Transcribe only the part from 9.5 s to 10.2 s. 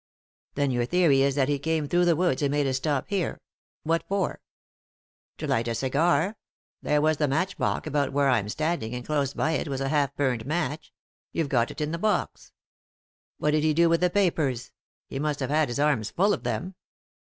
it was a half